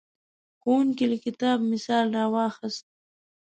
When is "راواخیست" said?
2.17-2.85